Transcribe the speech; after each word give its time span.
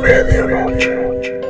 Medianoche. 0.00 1.40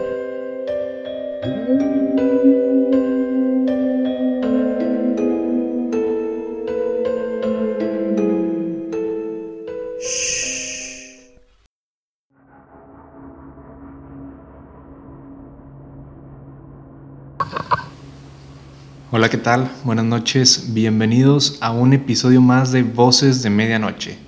Hola, 19.13 19.29
¿qué 19.29 19.39
tal? 19.39 19.71
Buenas 19.85 20.05
noches, 20.05 20.75
bienvenidos 20.75 21.59
a 21.61 21.71
un 21.71 21.93
episodio 21.93 22.41
más 22.41 22.73
de 22.73 22.83
Voces 22.83 23.45
de 23.45 23.51
Medianoche. 23.51 24.26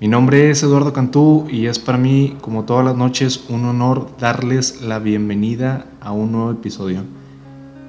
Mi 0.00 0.06
nombre 0.06 0.48
es 0.48 0.62
Eduardo 0.62 0.92
Cantú 0.92 1.48
y 1.50 1.66
es 1.66 1.80
para 1.80 1.98
mí, 1.98 2.36
como 2.40 2.64
todas 2.64 2.84
las 2.84 2.94
noches, 2.94 3.46
un 3.48 3.64
honor 3.64 4.06
darles 4.20 4.80
la 4.80 5.00
bienvenida 5.00 5.86
a 6.00 6.12
un 6.12 6.30
nuevo 6.30 6.52
episodio. 6.52 7.02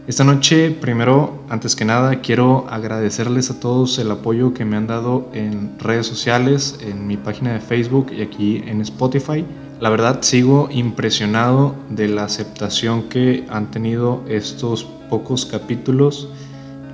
Esta 0.07 0.23
noche, 0.23 0.71
primero, 0.71 1.43
antes 1.49 1.75
que 1.75 1.85
nada, 1.85 2.19
quiero 2.21 2.65
agradecerles 2.67 3.51
a 3.51 3.59
todos 3.59 3.99
el 3.99 4.09
apoyo 4.09 4.55
que 4.55 4.65
me 4.65 4.75
han 4.75 4.87
dado 4.87 5.29
en 5.33 5.77
redes 5.77 6.07
sociales, 6.07 6.79
en 6.81 7.05
mi 7.05 7.15
página 7.15 7.53
de 7.53 7.59
Facebook 7.59 8.11
y 8.11 8.23
aquí 8.23 8.63
en 8.65 8.81
Spotify. 8.81 9.45
La 9.79 9.91
verdad 9.91 10.23
sigo 10.23 10.67
impresionado 10.71 11.75
de 11.91 12.07
la 12.07 12.23
aceptación 12.23 13.03
que 13.03 13.45
han 13.51 13.69
tenido 13.69 14.23
estos 14.27 14.83
pocos 15.11 15.45
capítulos 15.45 16.27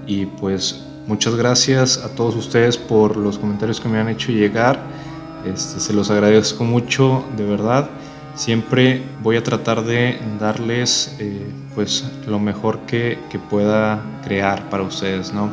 y 0.07 0.25
pues 0.25 0.83
muchas 1.07 1.35
gracias 1.35 1.99
a 1.99 2.13
todos 2.15 2.35
ustedes 2.35 2.77
por 2.77 3.15
los 3.15 3.39
comentarios 3.39 3.79
que 3.79 3.87
me 3.87 3.97
han 3.97 4.09
hecho 4.09 4.33
llegar. 4.33 5.04
Este, 5.45 5.79
se 5.79 5.93
los 5.93 6.09
agradezco 6.09 6.63
mucho, 6.63 7.23
de 7.37 7.45
verdad. 7.45 7.89
Siempre 8.33 9.03
voy 9.21 9.37
a 9.37 9.43
tratar 9.43 9.83
de 9.83 10.19
darles 10.39 11.15
eh, 11.19 11.45
pues 11.73 12.03
lo 12.27 12.39
mejor 12.39 12.79
que, 12.79 13.19
que, 13.29 13.39
pueda 13.39 14.01
crear 14.23 14.69
para 14.69 14.83
ustedes, 14.83 15.31
¿no? 15.33 15.49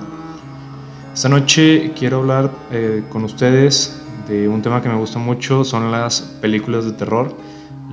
Esta 1.15 1.29
noche 1.29 1.93
quiero 1.97 2.19
hablar 2.19 2.51
eh, 2.73 3.05
con 3.11 3.23
ustedes 3.25 4.01
de 4.27 4.49
un 4.49 4.63
tema 4.63 4.81
que 4.83 4.89
me 4.89 4.97
gusta 4.97 5.19
mucho, 5.19 5.63
son 5.63 5.93
las 5.93 6.23
películas 6.41 6.87
de 6.87 6.93
terror. 6.93 7.37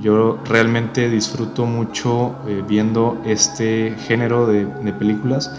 Yo 0.00 0.38
realmente 0.46 1.10
disfruto 1.10 1.66
mucho 1.66 2.34
eh, 2.48 2.64
viendo 2.66 3.20
este 3.26 3.94
género 4.08 4.46
de, 4.46 4.64
de, 4.64 4.92
películas, 4.94 5.54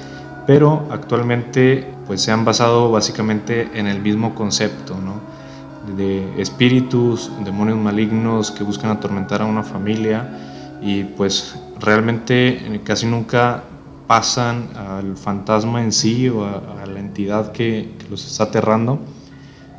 pero 0.48 0.88
actualmente 0.90 1.88
pues 2.08 2.22
se 2.22 2.32
han 2.32 2.44
basado 2.44 2.92
básicamente 2.92 3.70
en 3.76 3.86
el 3.86 4.02
mismo 4.02 4.34
concepto, 4.34 4.96
¿no? 4.96 5.41
De 5.98 6.42
espíritus, 6.42 7.32
demonios 7.44 7.78
malignos 7.78 8.52
que 8.52 8.64
buscan 8.64 8.92
atormentar 8.92 9.42
a 9.42 9.46
una 9.46 9.64
familia 9.64 10.30
y 10.82 11.04
pues 11.04 11.56
realmente 11.80 12.82
casi 12.84 13.08
nunca 13.08 13.64
pasan 14.08 14.70
al 14.76 15.18
fantasma 15.18 15.82
en 15.84 15.92
sí 15.92 16.30
o 16.30 16.46
a, 16.46 16.84
a 16.84 16.86
la 16.86 17.00
entidad 17.00 17.52
que, 17.52 17.96
que 17.98 18.10
los 18.10 18.26
está 18.26 18.46
aterrando 18.46 19.00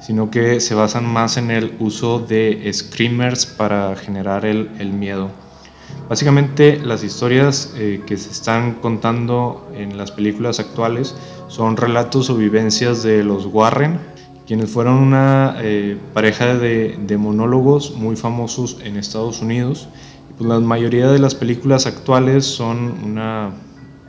sino 0.03 0.31
que 0.31 0.59
se 0.59 0.75
basan 0.75 1.07
más 1.07 1.37
en 1.37 1.51
el 1.53 1.77
uso 1.79 2.19
de 2.19 2.69
screamers 2.73 3.47
para 3.47 3.95
generar 3.95 4.45
el, 4.45 4.69
el 4.81 4.93
miedo. 4.93 5.31
Básicamente 6.09 6.79
las 6.79 7.05
historias 7.05 7.73
eh, 7.77 8.03
que 8.05 8.17
se 8.17 8.31
están 8.31 8.75
contando 8.75 9.71
en 9.77 9.97
las 9.97 10.11
películas 10.11 10.59
actuales 10.59 11.15
son 11.47 11.77
relatos 11.77 12.31
o 12.31 12.37
vivencias 12.37 13.05
de 13.05 13.23
los 13.23 13.47
Warren, 13.47 14.01
quienes 14.47 14.71
fueron 14.71 14.97
una 14.97 15.57
eh, 15.61 15.97
pareja 16.15 16.55
de, 16.55 16.99
de, 17.07 17.17
monólogos 17.17 17.95
muy 17.97 18.17
famosos 18.17 18.79
en 18.83 18.97
Estados 18.97 19.41
Unidos. 19.41 19.89
Pues 20.37 20.49
la 20.49 20.59
mayoría 20.61 21.09
de 21.09 21.19
las 21.19 21.35
películas 21.35 21.87
actuales 21.87 22.45
son 22.45 23.05
una, 23.05 23.51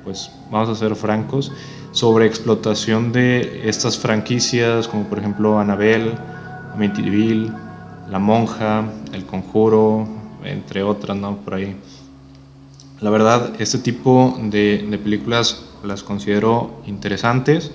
pues 0.04 0.32
vamos 0.52 0.70
a 0.70 0.76
ser 0.76 0.96
francos, 0.96 1.52
sobre 1.92 2.26
explotación 2.26 3.12
de 3.12 3.70
estas 3.70 4.00
franquicias, 4.00 4.88
como 4.88 5.04
por 5.04 5.20
ejemplo 5.20 5.60
Annabelle, 5.60 6.16
Amityville, 6.74 7.52
La 8.10 8.18
Monja, 8.18 8.86
El 9.12 9.26
Conjuro, 9.26 10.08
entre 10.44 10.82
otras, 10.82 11.16
¿no? 11.16 11.38
Por 11.38 11.54
ahí. 11.54 11.76
La 13.00 13.10
verdad, 13.10 13.54
este 13.60 13.78
tipo 13.78 14.40
de, 14.42 14.88
de 14.90 14.98
películas 14.98 15.66
las 15.84 16.04
considero 16.04 16.82
interesantes, 16.88 17.72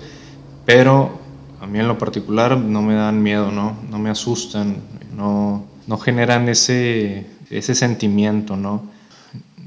pero 0.65 1.18
a 1.61 1.67
mí 1.67 1.79
en 1.79 1.87
lo 1.87 1.97
particular 1.97 2.57
no 2.57 2.81
me 2.81 2.95
dan 2.95 3.21
miedo, 3.21 3.51
¿no? 3.51 3.77
No 3.89 3.99
me 3.99 4.09
asustan, 4.09 4.77
no, 5.15 5.65
no 5.87 5.97
generan 5.97 6.47
ese, 6.47 7.25
ese 7.49 7.75
sentimiento, 7.75 8.55
¿no? 8.55 8.83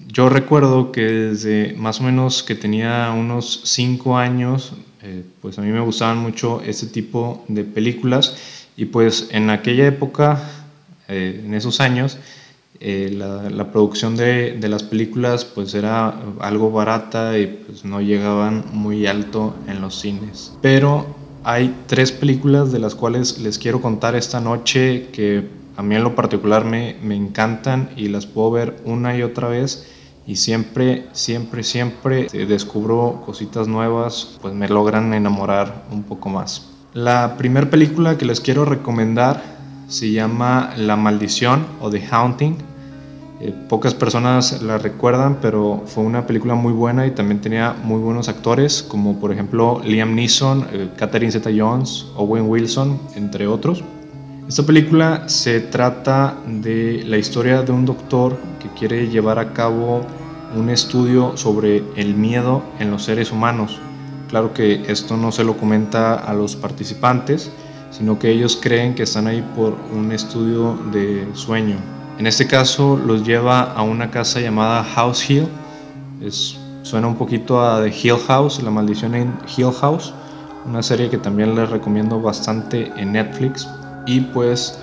Yo 0.09 0.29
recuerdo 0.29 0.93
que 0.93 1.03
desde 1.03 1.75
más 1.75 2.01
o 2.01 2.05
menos 2.05 2.43
que 2.43 2.55
tenía 2.55 3.13
unos 3.13 3.63
5 3.65 4.19
años, 4.19 4.75
eh, 5.03 5.25
pues 5.41 5.59
a 5.59 5.63
mí 5.63 5.71
me 5.71 5.81
gustaban 5.81 6.19
mucho 6.19 6.61
este 6.63 6.87
tipo 6.87 7.45
de 7.49 7.65
películas 7.65 8.37
y 8.77 8.87
pues 8.87 9.29
en 9.31 9.51
aquella 9.51 9.87
época, 9.87 10.43
eh, 11.09 11.43
en 11.45 11.55
esos 11.55 11.81
años, 11.81 12.19
eh, 12.81 13.11
la, 13.17 13.49
la, 13.49 13.71
producción 13.71 14.17
de, 14.17 14.59
de, 14.59 14.69
las 14.69 14.83
películas 14.83 15.45
pues 15.45 15.73
era 15.73 16.21
algo 16.41 16.73
barata 16.73 17.39
y 17.39 17.47
pues 17.47 17.85
no 17.85 18.01
llegaban 18.01 18.65
muy 18.73 19.07
alto 19.07 19.55
en 19.69 19.81
los 19.81 20.01
cines. 20.01 20.53
Pero 20.61 21.22
hay 21.45 21.75
tres 21.87 22.13
películas 22.13 22.73
de 22.73 22.79
las 22.79 22.95
cuales 22.95 23.39
les 23.39 23.59
quiero 23.59 23.81
contar 23.81 24.15
esta 24.15 24.41
noche 24.41 25.09
que 25.13 25.49
a 25.77 25.83
mí 25.83 25.95
en 25.95 26.05
lo 26.05 26.15
particular 26.15 26.65
me, 26.65 26.97
me 27.03 27.17
encantan 27.17 27.91
y 27.97 28.09
las 28.09 28.27
puedo 28.27 28.51
ver 28.51 28.77
una 28.85 29.17
y 29.17 29.23
otra 29.23 29.49
vez 29.49 29.89
y 30.27 30.37
siempre, 30.37 31.09
siempre, 31.13 31.65
siempre 31.65 32.29
descubro 32.47 33.23
cositas 33.27 33.67
nuevas, 33.67 34.39
pues 34.41 34.55
me 34.55 34.69
logran 34.69 35.13
enamorar 35.15 35.85
un 35.91 36.05
poco 36.05 36.29
más. 36.29 36.69
La 36.95 37.37
primera 37.37 37.69
película 37.71 38.19
que 38.19 38.25
les 38.25 38.41
quiero 38.41 38.65
recomendar 38.65 39.43
se 39.89 40.13
llama 40.13 40.73
La 40.77 40.97
Maldición 40.97 41.67
o 41.81 41.91
The 41.91 42.07
Haunting. 42.11 42.57
Eh, 43.45 43.53
pocas 43.69 43.93
personas 43.93 44.63
la 44.63 44.79
recuerdan, 44.79 45.39
pero 45.43 45.83
fue 45.87 46.05
una 46.05 46.29
película 46.29 46.55
muy 46.55 46.73
buena 46.73 47.09
y 47.09 47.11
también 47.11 47.41
tenía 47.41 47.73
muy 47.73 48.01
buenos 48.01 48.29
actores, 48.29 48.85
como 48.85 49.19
por 49.19 49.33
ejemplo 49.33 49.81
Liam 49.85 50.15
Neeson, 50.15 50.69
eh, 50.73 50.89
Catherine 50.97 51.33
Zeta-Jones, 51.33 52.07
Owen 52.15 52.49
Wilson, 52.49 53.01
entre 53.17 53.49
otros. 53.49 53.83
Esta 54.47 54.63
película 54.63 55.29
se 55.29 55.59
trata 55.59 56.37
de 56.47 57.03
la 57.05 57.19
historia 57.19 57.63
de 57.63 57.73
un 57.73 57.85
doctor 57.85 58.39
que 58.61 58.69
quiere 58.79 59.09
llevar 59.09 59.41
a 59.41 59.53
cabo 59.53 60.03
un 60.57 60.71
estudio 60.71 61.37
sobre 61.37 61.83
el 61.97 62.15
miedo 62.15 62.63
en 62.79 62.93
los 62.93 63.03
seres 63.03 63.33
humanos. 63.33 63.81
Claro 64.29 64.55
que 64.55 64.85
esto 64.87 65.17
no 65.17 65.33
se 65.33 65.43
lo 65.43 65.57
comenta 65.57 66.15
a 66.15 66.33
los 66.33 66.55
participantes, 66.55 67.51
sino 67.91 68.21
que 68.21 68.31
ellos 68.31 68.57
creen 68.63 68.95
que 68.95 69.03
están 69.03 69.27
ahí 69.27 69.43
por 69.57 69.77
un 69.93 70.13
estudio 70.13 70.79
de 70.93 71.27
sueño. 71.35 72.02
En 72.23 72.29
este 72.29 72.47
caso 72.47 72.97
los 72.97 73.27
lleva 73.27 73.63
a 73.73 73.83
una 73.83 74.13
casa 74.13 74.39
llamada 74.39 74.85
House 74.85 75.29
Hill. 75.29 75.49
Es, 76.21 76.57
suena 76.83 77.09
un 77.09 77.17
poquito 77.17 77.61
a 77.61 77.83
The 77.83 77.89
Hill 77.89 78.17
House, 78.29 78.63
La 78.63 78.71
maldición 78.71 79.17
en 79.17 79.35
Hill 79.57 79.73
House, 79.81 80.15
una 80.65 80.85
serie 80.85 81.11
que 81.11 81.19
también 81.19 81.57
les 81.57 81.69
recomiendo 81.69 82.21
bastante 82.21 82.93
en 82.97 83.11
Netflix. 83.11 83.69
Y 84.07 84.21
pues 84.21 84.79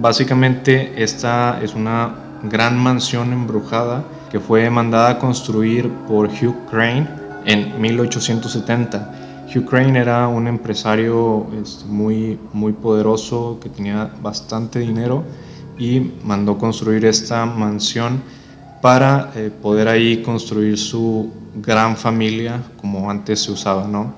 básicamente 0.00 1.02
esta 1.02 1.62
es 1.62 1.74
una 1.74 2.14
gran 2.42 2.76
mansión 2.78 3.32
embrujada 3.32 4.04
que 4.30 4.38
fue 4.38 4.68
mandada 4.68 5.12
a 5.12 5.18
construir 5.18 5.90
por 6.06 6.28
Hugh 6.28 6.66
Crane 6.70 7.08
en 7.46 7.80
1870. 7.80 9.46
Hugh 9.48 9.64
Crane 9.64 9.98
era 9.98 10.28
un 10.28 10.46
empresario 10.46 11.46
este, 11.58 11.86
muy, 11.86 12.38
muy 12.52 12.74
poderoso 12.74 13.58
que 13.62 13.70
tenía 13.70 14.10
bastante 14.20 14.80
dinero 14.80 15.24
y 15.82 16.12
mandó 16.22 16.58
construir 16.58 17.04
esta 17.04 17.44
mansión 17.44 18.22
para 18.80 19.32
eh, 19.34 19.50
poder 19.50 19.88
ahí 19.88 20.22
construir 20.22 20.78
su 20.78 21.32
gran 21.56 21.96
familia 21.96 22.62
como 22.80 23.10
antes 23.10 23.40
se 23.40 23.50
usaba, 23.50 23.88
¿no? 23.88 24.14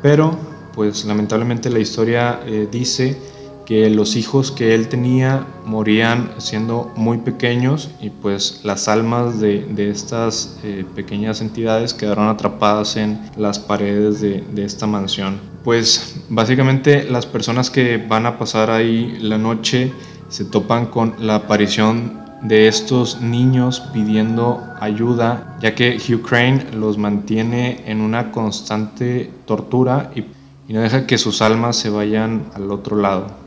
Pero 0.00 0.30
pues 0.76 1.04
lamentablemente 1.04 1.70
la 1.70 1.80
historia 1.80 2.40
eh, 2.46 2.68
dice 2.70 3.18
que 3.64 3.90
los 3.90 4.14
hijos 4.14 4.52
que 4.52 4.76
él 4.76 4.86
tenía 4.86 5.44
morían 5.64 6.30
siendo 6.38 6.92
muy 6.94 7.18
pequeños 7.18 7.90
y 8.00 8.10
pues 8.10 8.60
las 8.62 8.86
almas 8.86 9.40
de, 9.40 9.90
estas 9.90 10.60
eh, 10.62 10.84
pequeñas 10.94 11.40
entidades 11.40 11.94
quedaron 11.94 12.28
atrapadas 12.28 12.94
en 12.96 13.18
las 13.36 13.58
paredes 13.58 14.20
de, 14.20 14.44
de, 14.52 14.64
esta 14.64 14.86
mansión. 14.86 15.40
Pues 15.64 16.20
básicamente 16.28 17.10
las 17.10 17.26
personas 17.26 17.70
que 17.70 17.96
van 17.96 18.26
a 18.26 18.38
pasar 18.38 18.70
ahí 18.70 19.18
la 19.20 19.36
noche 19.36 19.92
se 20.28 20.44
topan 20.44 20.86
con 20.86 21.14
la 21.20 21.36
aparición 21.36 22.24
de 22.42 22.68
estos 22.68 23.20
niños 23.20 23.80
pidiendo 23.92 24.62
ayuda, 24.80 25.56
ya 25.60 25.74
que 25.74 25.96
Hugh 25.96 26.22
Crane 26.22 26.66
los 26.72 26.98
mantiene 26.98 27.82
en 27.86 28.00
una 28.00 28.30
constante 28.30 29.30
tortura 29.46 30.10
y, 30.14 30.20
y 30.68 30.72
no 30.72 30.80
deja 30.80 31.06
que 31.06 31.18
sus 31.18 31.42
almas 31.42 31.76
se 31.76 31.90
vayan 31.90 32.46
al 32.54 32.70
otro 32.70 32.96
lado. 32.96 33.46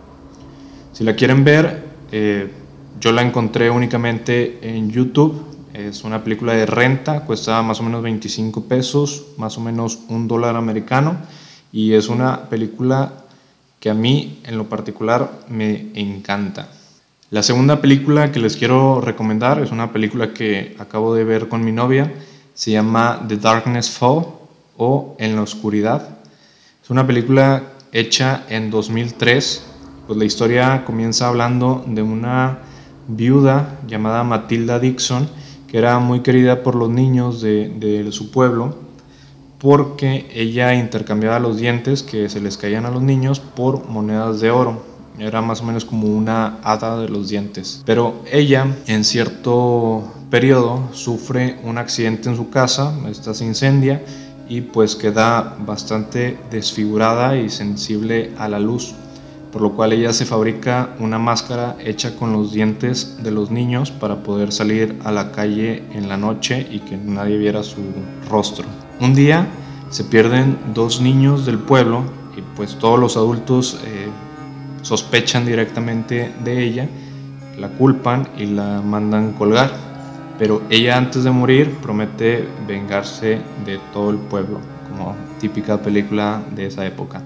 Si 0.91 1.03
la 1.03 1.15
quieren 1.15 1.43
ver, 1.43 1.85
eh, 2.11 2.51
yo 2.99 3.11
la 3.11 3.21
encontré 3.21 3.69
únicamente 3.69 4.59
en 4.61 4.89
YouTube. 4.89 5.45
Es 5.73 6.03
una 6.03 6.23
película 6.23 6.53
de 6.53 6.65
renta, 6.65 7.21
cuesta 7.21 7.61
más 7.61 7.79
o 7.79 7.83
menos 7.83 8.01
25 8.01 8.65
pesos, 8.65 9.27
más 9.37 9.57
o 9.57 9.61
menos 9.61 9.99
un 10.09 10.27
dólar 10.27 10.55
americano. 10.55 11.15
Y 11.71 11.93
es 11.93 12.09
una 12.09 12.49
película 12.49 13.13
que 13.79 13.89
a 13.89 13.93
mí 13.93 14.41
en 14.43 14.57
lo 14.57 14.67
particular 14.67 15.31
me 15.49 15.91
encanta. 15.93 16.69
La 17.31 17.43
segunda 17.43 17.79
película 17.79 18.31
que 18.31 18.39
les 18.39 18.57
quiero 18.57 19.01
recomendar 19.01 19.61
es 19.61 19.71
una 19.71 19.93
película 19.93 20.33
que 20.33 20.75
acabo 20.79 21.13
de 21.13 21.23
ver 21.23 21.47
con 21.47 21.63
mi 21.63 21.71
novia. 21.71 22.11
Se 22.55 22.71
llama 22.71 23.23
The 23.27 23.37
Darkness 23.37 23.91
Fall 23.91 24.25
o 24.77 25.15
En 25.19 25.35
la 25.35 25.43
Oscuridad. 25.43 26.17
Es 26.83 26.89
una 26.89 27.05
película 27.05 27.63
hecha 27.91 28.45
en 28.49 28.71
2003. 28.71 29.63
Pues 30.07 30.17
la 30.17 30.25
historia 30.25 30.83
comienza 30.85 31.27
hablando 31.27 31.83
de 31.85 32.01
una 32.01 32.59
viuda 33.07 33.79
llamada 33.87 34.23
Matilda 34.23 34.79
Dixon, 34.79 35.29
que 35.67 35.77
era 35.77 35.99
muy 35.99 36.21
querida 36.21 36.63
por 36.63 36.73
los 36.73 36.89
niños 36.89 37.41
de, 37.41 37.69
de 37.69 38.11
su 38.11 38.31
pueblo, 38.31 38.75
porque 39.59 40.25
ella 40.33 40.73
intercambiaba 40.73 41.39
los 41.39 41.57
dientes 41.57 42.01
que 42.01 42.29
se 42.29 42.39
les 42.39 42.57
caían 42.57 42.85
a 42.85 42.91
los 42.91 43.01
niños 43.01 43.39
por 43.39 43.88
monedas 43.88 44.39
de 44.39 44.51
oro. 44.51 44.81
Era 45.19 45.41
más 45.41 45.61
o 45.61 45.65
menos 45.65 45.83
como 45.83 46.07
una 46.07 46.59
hada 46.63 47.00
de 47.01 47.09
los 47.09 47.27
dientes. 47.27 47.83
Pero 47.85 48.23
ella 48.31 48.67
en 48.88 49.03
cierto 49.03 50.03
periodo 50.29 50.88
sufre 50.94 51.57
un 51.63 51.77
accidente 51.77 52.29
en 52.29 52.38
su 52.38 52.50
casa, 52.50 52.94
esta 53.09 53.33
se 53.33 53.45
incendia 53.45 54.01
y 54.47 54.61
pues 54.61 54.95
queda 54.95 55.57
bastante 55.59 56.38
desfigurada 56.50 57.38
y 57.38 57.50
sensible 57.50 58.31
a 58.38 58.47
la 58.47 58.59
luz, 58.59 58.94
por 59.51 59.61
lo 59.61 59.73
cual 59.75 59.91
ella 59.91 60.13
se 60.13 60.25
fabrica 60.25 60.95
una 61.00 61.19
máscara 61.19 61.75
hecha 61.83 62.15
con 62.15 62.31
los 62.31 62.53
dientes 62.53 63.17
de 63.21 63.31
los 63.31 63.51
niños 63.51 63.91
para 63.91 64.23
poder 64.23 64.53
salir 64.53 64.97
a 65.03 65.11
la 65.11 65.31
calle 65.31 65.83
en 65.91 66.07
la 66.07 66.17
noche 66.17 66.65
y 66.71 66.79
que 66.79 66.95
nadie 66.95 67.38
viera 67.38 67.61
su 67.61 67.81
rostro. 68.29 68.65
Un 68.99 69.13
día 69.13 69.47
se 69.89 70.03
pierden 70.03 70.57
dos 70.73 71.01
niños 71.01 71.45
del 71.45 71.57
pueblo 71.57 72.03
y 72.37 72.41
pues 72.55 72.75
todos 72.75 72.99
los 72.99 73.17
adultos 73.17 73.79
eh, 73.85 74.07
sospechan 74.81 75.45
directamente 75.45 76.33
de 76.43 76.63
ella, 76.63 76.87
la 77.57 77.69
culpan 77.69 78.27
y 78.37 78.45
la 78.45 78.81
mandan 78.81 79.33
colgar 79.33 79.89
pero 80.39 80.61
ella 80.69 80.97
antes 80.97 81.25
de 81.25 81.31
morir 81.31 81.75
promete 81.81 82.47
vengarse 82.65 83.41
de 83.65 83.77
todo 83.91 84.09
el 84.09 84.17
pueblo, 84.17 84.61
como 84.89 85.13
típica 85.37 85.77
película 85.77 86.41
de 86.55 86.67
esa 86.67 86.85
época. 86.85 87.21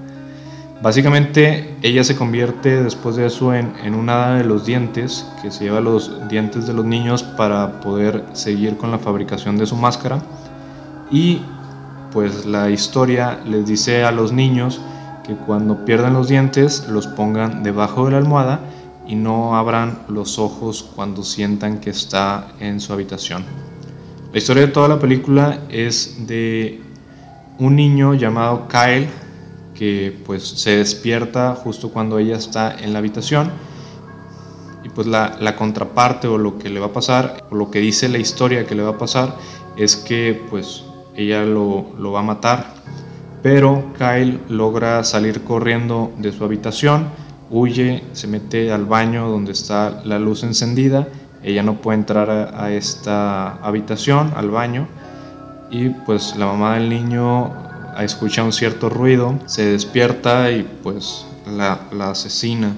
Básicamente 0.81 1.77
ella 1.83 2.03
se 2.03 2.15
convierte 2.15 2.83
después 2.83 3.15
de 3.15 3.27
eso 3.27 3.53
en, 3.53 3.71
en 3.83 3.93
una 3.93 4.13
hada 4.13 4.35
de 4.37 4.43
los 4.43 4.65
dientes, 4.65 5.31
que 5.41 5.51
se 5.51 5.65
lleva 5.65 5.79
los 5.79 6.27
dientes 6.27 6.65
de 6.65 6.73
los 6.73 6.83
niños 6.83 7.21
para 7.21 7.79
poder 7.79 8.25
seguir 8.33 8.77
con 8.77 8.89
la 8.89 8.97
fabricación 8.97 9.57
de 9.57 9.67
su 9.67 9.77
máscara. 9.77 10.19
Y 11.11 11.41
pues 12.13 12.45
la 12.45 12.69
historia 12.69 13.39
les 13.43 13.65
dice 13.65 14.03
a 14.03 14.11
los 14.11 14.31
niños 14.31 14.79
que 15.25 15.33
cuando 15.33 15.83
pierdan 15.83 16.13
los 16.13 16.27
dientes 16.27 16.87
los 16.87 17.07
pongan 17.07 17.63
debajo 17.63 18.05
de 18.05 18.11
la 18.11 18.17
almohada 18.19 18.59
y 19.07 19.15
no 19.15 19.55
abran 19.55 20.03
los 20.07 20.37
ojos 20.37 20.87
cuando 20.95 21.23
sientan 21.23 21.79
que 21.79 21.89
está 21.89 22.47
en 22.59 22.79
su 22.79 22.93
habitación. 22.93 23.43
La 24.31 24.37
historia 24.37 24.67
de 24.67 24.71
toda 24.71 24.87
la 24.87 24.99
película 24.99 25.59
es 25.69 26.27
de 26.27 26.81
un 27.57 27.75
niño 27.75 28.13
llamado 28.13 28.67
Kyle 28.67 29.09
que 29.73 30.15
pues 30.25 30.43
se 30.43 30.77
despierta 30.77 31.55
justo 31.55 31.89
cuando 31.89 32.19
ella 32.19 32.37
está 32.37 32.75
en 32.79 32.93
la 32.93 32.99
habitación 32.99 33.51
y 34.83 34.89
pues 34.89 35.07
la, 35.07 35.37
la, 35.39 35.55
contraparte 35.55 36.27
o 36.27 36.37
lo 36.37 36.59
que 36.59 36.69
le 36.69 36.79
va 36.79 36.87
a 36.87 36.93
pasar 36.93 37.43
o 37.49 37.55
lo 37.55 37.71
que 37.71 37.79
dice 37.79 38.07
la 38.07 38.19
historia 38.19 38.65
que 38.65 38.75
le 38.75 38.83
va 38.83 38.91
a 38.91 38.97
pasar 38.97 39.35
es 39.77 39.95
que 39.95 40.39
pues 40.49 40.83
ella 41.15 41.43
lo, 41.43 41.87
lo 41.97 42.11
va 42.11 42.19
a 42.19 42.23
matar 42.23 42.73
pero 43.41 43.93
Kyle 43.97 44.39
logra 44.49 45.03
salir 45.03 45.43
corriendo 45.43 46.11
de 46.17 46.31
su 46.31 46.43
habitación 46.43 47.07
huye, 47.53 48.03
se 48.13 48.27
mete 48.27 48.71
al 48.71 48.85
baño 48.85 49.29
donde 49.29 49.51
está 49.51 50.01
la 50.05 50.17
luz 50.17 50.43
encendida, 50.43 51.07
ella 51.43 51.61
no 51.61 51.75
puede 51.81 51.99
entrar 51.99 52.29
a, 52.29 52.71
esta 52.71 53.57
habitación, 53.57 54.33
al 54.35 54.49
baño, 54.49 54.87
y 55.69 55.89
pues 55.89 56.35
la 56.35 56.47
mamá 56.47 56.75
del 56.75 56.89
niño 56.89 57.53
escucha 57.99 58.43
un 58.43 58.53
cierto 58.53 58.89
ruido, 58.89 59.37
se 59.45 59.65
despierta 59.65 60.51
y 60.51 60.63
pues 60.81 61.27
la, 61.45 61.79
asesina. 62.09 62.73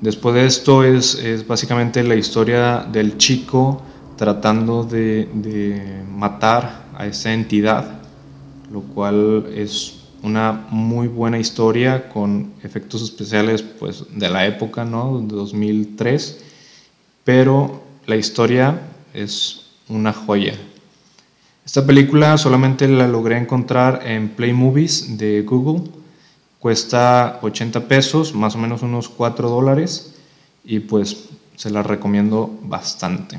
Después 0.00 0.34
de 0.36 0.46
esto 0.46 0.84
es, 0.84 1.16
es, 1.16 1.46
básicamente 1.46 2.04
la 2.04 2.14
historia 2.14 2.86
del 2.90 3.16
chico 3.16 3.82
tratando 4.16 4.84
de, 4.84 6.02
matar 6.08 6.84
a 6.96 7.06
esa 7.06 7.32
entidad, 7.32 8.00
lo 8.70 8.82
cual 8.82 9.46
es 9.54 10.00
una 10.22 10.66
muy 10.70 11.08
buena 11.08 11.38
historia 11.38 12.08
con 12.08 12.52
efectos 12.62 13.02
especiales 13.02 13.62
pues 13.62 14.04
de 14.14 14.30
la 14.30 14.46
época, 14.46 14.84
¿no? 14.84 15.20
De 15.20 15.34
2003, 15.34 16.40
pero 17.24 17.82
la 18.06 18.16
historia 18.16 18.80
es 19.12 19.66
una 19.88 20.12
joya. 20.12 20.54
Esta 21.64 21.84
película 21.84 22.36
solamente 22.38 22.86
la 22.88 23.08
logré 23.08 23.38
encontrar 23.38 24.02
en 24.06 24.30
Play 24.30 24.52
Movies 24.52 25.18
de 25.18 25.42
Google. 25.42 25.90
Cuesta 26.58 27.38
80 27.42 27.88
pesos, 27.88 28.34
más 28.34 28.54
o 28.54 28.58
menos 28.58 28.82
unos 28.82 29.08
4 29.08 29.48
dólares, 29.50 30.14
y 30.64 30.80
pues 30.80 31.28
se 31.56 31.70
la 31.70 31.82
recomiendo 31.82 32.58
bastante. 32.62 33.38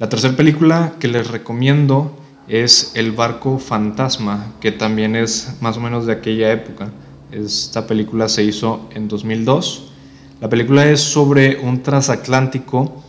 La 0.00 0.08
tercera 0.08 0.34
película 0.34 0.94
que 0.98 1.08
les 1.08 1.28
recomiendo 1.28 2.16
es 2.48 2.92
El 2.94 3.12
barco 3.12 3.58
fantasma, 3.58 4.46
que 4.58 4.72
también 4.72 5.14
es 5.14 5.58
más 5.60 5.76
o 5.76 5.80
menos 5.80 6.06
de 6.06 6.14
aquella 6.14 6.50
época. 6.52 6.88
Esta 7.30 7.86
película 7.86 8.30
se 8.30 8.42
hizo 8.42 8.88
en 8.94 9.08
2002. 9.08 9.92
La 10.40 10.48
película 10.48 10.86
es 10.86 11.02
sobre 11.02 11.60
un 11.60 11.82
transatlántico 11.82 13.02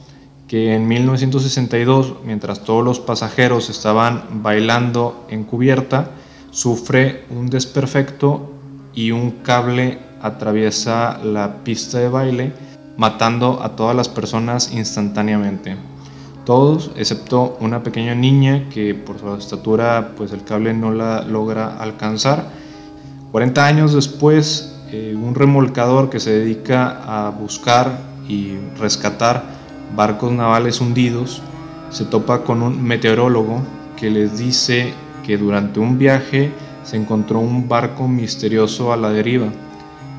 que 0.50 0.76
en 0.76 0.86
1962, 0.86 2.16
mientras 2.26 2.66
todos 2.66 2.84
los 2.84 3.00
pasajeros 3.00 3.70
estaban 3.70 4.44
bailando 4.44 5.26
en 5.30 5.46
cubierta, 5.46 6.12
sufre 6.50 7.24
un 7.30 7.50
desperfecto 7.50 8.52
y 8.94 9.12
un 9.12 9.32
cable 9.44 9.98
atraviesa 10.22 11.22
la 11.24 11.64
pista 11.64 12.00
de 12.00 12.10
baile, 12.10 12.52
matando 12.98 13.64
a 13.64 13.78
todas 13.78 13.96
las 13.96 14.10
personas 14.10 14.74
instantáneamente 14.74 15.78
todos, 16.46 16.92
excepto 16.96 17.58
una 17.60 17.84
pequeña 17.84 18.16
niña 18.16 18.70
que 18.70 18.96
por 18.96 19.20
su 19.20 19.34
estatura 19.36 20.14
pues 20.18 20.32
el 20.32 20.44
cable 20.44 20.74
no 20.74 20.92
la 20.92 21.24
logra 21.24 21.78
alcanzar. 21.78 22.50
40 23.32 23.66
años 23.66 23.94
después, 23.94 24.80
eh, 24.92 25.16
un 25.16 25.36
remolcador 25.36 26.10
que 26.10 26.20
se 26.20 26.32
dedica 26.32 27.02
a 27.06 27.30
buscar 27.30 28.00
y 28.28 28.58
rescatar 28.80 29.44
barcos 29.96 30.32
navales 30.32 30.82
hundidos 30.82 31.42
se 31.90 32.06
topa 32.06 32.44
con 32.44 32.62
un 32.62 32.82
meteorólogo 32.82 33.62
que 33.98 34.10
les 34.10 34.38
dice 34.38 34.94
que 35.26 35.38
durante 35.38 35.80
un 35.80 35.98
viaje 35.98 36.52
se 36.84 36.98
encontró 36.98 37.40
un 37.40 37.68
barco 37.68 38.08
misterioso 38.08 38.94
a 38.94 38.98
la 38.98 39.10
deriva 39.10 39.48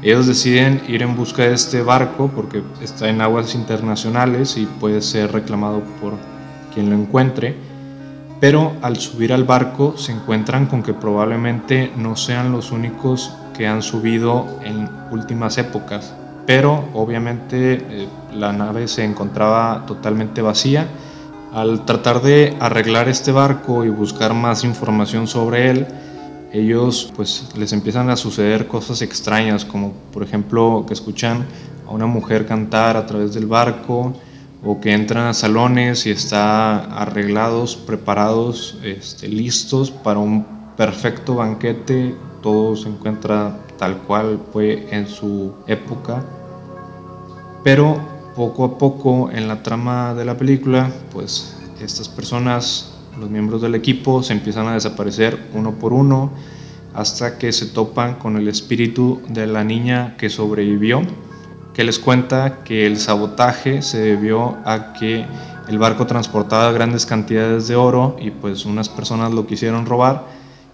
ellos 0.03 0.27
deciden 0.27 0.83
ir 0.89 1.03
en 1.03 1.17
busca 1.17 1.43
de 1.43 1.55
este 1.55 1.81
barco 1.81 2.29
porque 2.35 2.63
está 2.83 3.09
en 3.09 3.21
aguas 3.21 3.55
internacionales 3.55 4.57
y 4.57 4.67
puede 4.67 5.01
ser 5.01 5.31
reclamado 5.33 5.81
por 6.01 6.15
quien 6.75 6.91
lo 6.91 6.97
encuentre, 6.97 7.55
pero 8.41 8.73
al 8.83 8.97
subir 8.97 9.33
al 9.33 9.45
barco 9.45 9.97
se 9.97 10.11
encuentran 10.11 10.67
con 10.67 10.83
que 10.83 10.93
probablemente 10.93 11.93
no 11.97 12.17
sean 12.17 12.51
los 12.51 12.73
únicos 12.73 13.33
que 13.57 13.69
han 13.69 13.81
subido 13.81 14.59
en 14.65 14.89
últimas 15.13 15.57
épocas, 15.59 16.13
pero 16.47 16.89
obviamente 16.95 17.75
eh, 17.75 18.09
la 18.33 18.53
nave 18.53 18.89
se 18.89 19.05
encontraba 19.05 19.85
totalmente 19.87 20.43
vacía. 20.43 20.89
Al 21.53 21.85
tratar 21.85 22.23
de 22.23 22.57
arreglar 22.59 23.09
este 23.09 23.31
barco 23.31 23.85
y 23.85 23.89
buscar 23.91 24.35
más 24.35 24.65
información 24.65 25.29
sobre 25.29 25.71
él, 25.71 25.87
ellos 26.53 27.13
pues 27.17 27.51
les 27.57 27.73
empiezan 27.73 28.11
a 28.11 28.17
suceder 28.17 28.69
cosas 28.69 29.03
extrañas, 29.03 29.65
como 29.65 29.93
por 30.13 30.23
ejemplo 30.23 30.85
que 30.87 30.95
escuchan 30.95 31.47
a 31.87 31.91
una 31.91 32.07
mujer 32.07 32.47
cantar 32.47 32.97
a 32.97 33.07
través 33.07 33.35
del 33.35 33.47
barco, 33.47 34.15
o 34.65 34.81
que 34.81 34.93
entran 34.93 35.27
a 35.27 35.35
salones 35.35 36.07
y 36.07 36.11
están 36.11 36.93
arreglados, 36.93 37.75
preparados, 37.75 38.79
este, 38.85 39.29
listos 39.29 39.91
para 39.91 40.21
un 40.21 40.47
perfecto 40.77 41.37
banquete, 41.37 42.15
todo 42.43 42.77
se 42.77 42.89
encuentra 42.89 43.59
tal 43.77 43.99
cual 43.99 44.39
fue 44.53 44.87
en 44.95 45.09
su 45.09 45.53
época, 45.67 46.25
pero 47.65 47.99
poco 48.37 48.65
a 48.65 48.79
poco 48.79 49.31
en 49.31 49.49
la 49.49 49.63
trama 49.63 50.15
de 50.15 50.25
la 50.25 50.37
película, 50.37 50.91
pues 51.13 51.57
estas 51.81 52.09
personas 52.09 52.95
los 53.19 53.31
miembros 53.31 53.62
del 53.62 53.75
equipo 53.75 54.23
se 54.23 54.33
empiezan 54.33 54.69
a 54.69 54.75
desaparecer 54.75 55.38
uno 55.54 55.73
por 55.73 55.92
uno 55.92 56.33
hasta 56.95 57.38
que 57.38 57.52
se 57.52 57.66
topan 57.66 58.16
con 58.16 58.37
el 58.37 58.49
espíritu 58.49 59.23
de 59.28 59.47
la 59.47 59.64
niña 59.64 60.16
que 60.16 60.28
sobrevivió 60.28 61.02
que 61.73 61.85
les 61.85 61.99
cuenta 61.99 62.62
que 62.64 62.87
el 62.87 62.99
sabotaje 62.99 63.83
se 63.83 63.99
debió 63.99 64.59
a 64.64 64.92
que 64.92 65.25
el 65.69 65.78
barco 65.78 66.07
transportaba 66.07 66.71
grandes 66.73 67.07
cantidades 67.07 67.69
de 67.69 67.76
oro 67.76 68.16
y 68.21 68.31
pues 68.31 68.66
unas 68.66 68.88
personas 68.88 69.33
lo 69.33 69.47
quisieron 69.47 69.87
robar 69.87 70.26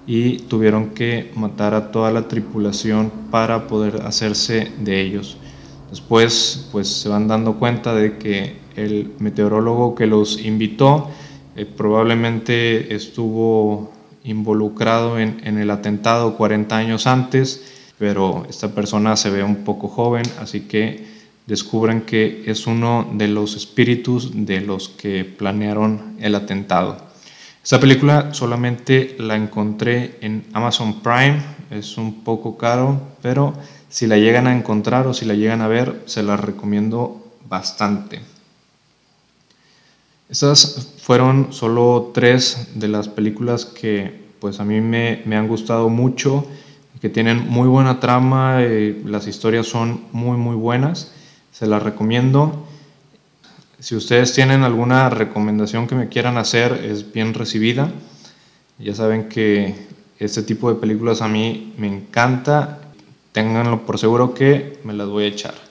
y 0.06 0.38
tuvieron 0.38 0.90
que 0.90 1.30
matar 1.36 1.74
a 1.74 1.92
toda 1.92 2.10
la 2.10 2.26
tripulación 2.26 3.12
para 3.30 3.66
poder 3.66 4.02
hacerse 4.06 4.72
de 4.80 5.00
ellos. 5.00 5.36
Después 5.90 6.68
pues 6.72 6.88
se 6.88 7.08
van 7.08 7.28
dando 7.28 7.54
cuenta 7.54 7.94
de 7.94 8.18
que 8.18 8.56
el 8.74 9.12
meteorólogo 9.18 9.94
que 9.94 10.06
los 10.06 10.40
invitó 10.40 11.10
eh, 11.58 11.66
probablemente 11.66 12.94
estuvo 12.94 13.92
involucrado 14.22 15.18
en, 15.18 15.40
en 15.44 15.58
el 15.58 15.70
atentado 15.70 16.36
40 16.36 16.76
años 16.76 17.06
antes, 17.08 17.92
pero 17.98 18.46
esta 18.48 18.68
persona 18.74 19.16
se 19.16 19.30
ve 19.30 19.42
un 19.42 19.64
poco 19.64 19.88
joven, 19.88 20.22
así 20.40 20.62
que 20.62 21.04
descubren 21.46 22.02
que 22.02 22.44
es 22.46 22.66
uno 22.66 23.10
de 23.14 23.26
los 23.26 23.56
espíritus 23.56 24.46
de 24.46 24.60
los 24.60 24.88
que 24.88 25.24
planearon 25.24 26.16
el 26.20 26.36
atentado. 26.36 27.08
Esta 27.64 27.80
película 27.80 28.32
solamente 28.34 29.16
la 29.18 29.34
encontré 29.34 30.18
en 30.20 30.44
Amazon 30.52 31.00
Prime, 31.00 31.42
es 31.70 31.98
un 31.98 32.22
poco 32.22 32.56
caro, 32.56 33.00
pero 33.20 33.54
si 33.88 34.06
la 34.06 34.16
llegan 34.16 34.46
a 34.46 34.56
encontrar 34.56 35.06
o 35.06 35.12
si 35.14 35.24
la 35.24 35.34
llegan 35.34 35.60
a 35.60 35.68
ver, 35.68 36.02
se 36.06 36.22
la 36.22 36.36
recomiendo 36.36 37.32
bastante. 37.48 38.20
Estas 40.28 40.92
fueron 41.00 41.54
solo 41.54 42.10
tres 42.12 42.68
de 42.74 42.88
las 42.88 43.08
películas 43.08 43.64
que 43.64 44.28
pues 44.40 44.60
a 44.60 44.64
mí 44.64 44.80
me, 44.80 45.22
me 45.24 45.36
han 45.36 45.48
gustado 45.48 45.88
mucho, 45.88 46.46
que 47.00 47.08
tienen 47.08 47.48
muy 47.48 47.66
buena 47.66 47.98
trama, 47.98 48.62
eh, 48.62 49.00
las 49.06 49.26
historias 49.26 49.66
son 49.66 50.04
muy 50.12 50.36
muy 50.36 50.54
buenas, 50.54 51.12
se 51.50 51.66
las 51.66 51.82
recomiendo. 51.82 52.66
Si 53.80 53.96
ustedes 53.96 54.34
tienen 54.34 54.64
alguna 54.64 55.08
recomendación 55.08 55.86
que 55.86 55.94
me 55.94 56.08
quieran 56.08 56.36
hacer, 56.36 56.72
es 56.84 57.12
bien 57.12 57.32
recibida. 57.32 57.90
Ya 58.78 58.94
saben 58.94 59.28
que 59.28 59.86
este 60.18 60.42
tipo 60.42 60.68
de 60.68 60.80
películas 60.80 61.22
a 61.22 61.28
mí 61.28 61.74
me 61.78 61.86
encanta. 61.86 62.80
Ténganlo 63.32 63.86
por 63.86 63.98
seguro 63.98 64.34
que 64.34 64.78
me 64.84 64.92
las 64.92 65.08
voy 65.08 65.24
a 65.24 65.28
echar. 65.28 65.67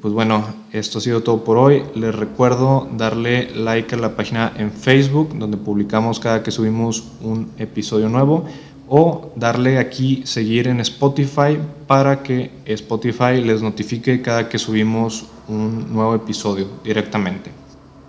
Pues 0.00 0.14
bueno, 0.14 0.42
esto 0.72 0.96
ha 0.96 1.00
sido 1.02 1.22
todo 1.22 1.44
por 1.44 1.58
hoy. 1.58 1.82
Les 1.94 2.14
recuerdo 2.14 2.88
darle 2.96 3.50
like 3.54 3.94
a 3.94 3.98
la 3.98 4.16
página 4.16 4.50
en 4.56 4.72
Facebook, 4.72 5.38
donde 5.38 5.58
publicamos 5.58 6.18
cada 6.18 6.42
que 6.42 6.50
subimos 6.50 7.04
un 7.20 7.50
episodio 7.58 8.08
nuevo, 8.08 8.46
o 8.88 9.30
darle 9.36 9.78
aquí 9.78 10.22
seguir 10.24 10.68
en 10.68 10.80
Spotify 10.80 11.58
para 11.86 12.22
que 12.22 12.50
Spotify 12.64 13.42
les 13.44 13.60
notifique 13.60 14.22
cada 14.22 14.48
que 14.48 14.58
subimos 14.58 15.26
un 15.48 15.92
nuevo 15.92 16.14
episodio 16.14 16.66
directamente. 16.82 17.50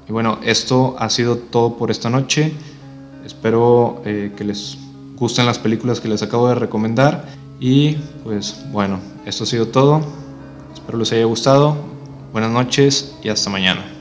Y 0.08 0.14
bueno, 0.14 0.40
esto 0.44 0.96
ha 0.98 1.10
sido 1.10 1.36
todo 1.36 1.76
por 1.76 1.92
esta 1.92 2.10
noche. 2.10 2.54
Espero 3.26 4.02
eh, 4.06 4.32
que 4.38 4.46
les 4.46 4.78
gusten 5.18 5.46
las 5.46 5.60
películas 5.60 6.00
que 6.00 6.08
les 6.08 6.24
acabo 6.24 6.48
de 6.48 6.56
recomendar. 6.56 7.28
Y 7.60 7.98
pues 8.24 8.66
bueno, 8.72 9.00
esto 9.26 9.44
ha 9.44 9.48
sido 9.48 9.68
todo. 9.68 10.21
Espero 10.82 10.98
les 10.98 11.12
haya 11.14 11.26
gustado. 11.26 11.78
Buenas 12.34 12.50
noches 12.50 13.16
y 13.22 13.30
hasta 13.30 13.52
mañana. 13.52 14.01